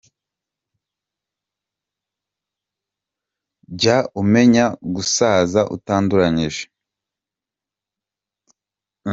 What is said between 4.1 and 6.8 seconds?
umenya gusaza utanduranyije.